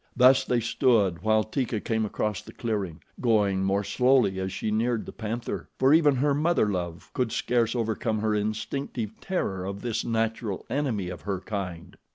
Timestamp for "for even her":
5.77-6.33